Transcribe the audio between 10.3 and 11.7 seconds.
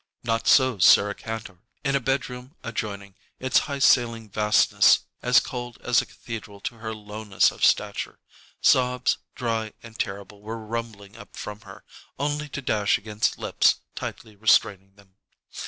were rumbling up from